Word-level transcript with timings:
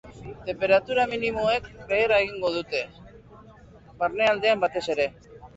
Tenperatura 0.45 1.03
minimoek 1.11 1.67
behera 1.91 2.19
egingo 2.25 2.51
dute, 2.57 2.83
barnealdean 4.03 4.65
batez 4.65 4.87
ere. 4.97 5.11